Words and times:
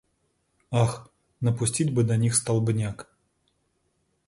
Ах, 0.71 1.11
напустить 1.41 1.93
бы 1.93 2.03
на 2.03 2.17
них 2.17 2.33
столбняк! 2.33 3.07